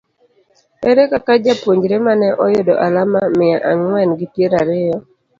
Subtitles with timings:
[0.89, 4.97] Ere kaka japuonjre ma ne oyudo alama miya ang'wen gi piero ariyo